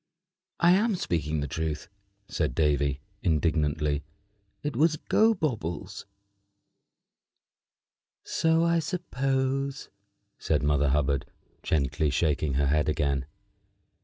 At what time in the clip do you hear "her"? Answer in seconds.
12.55-12.65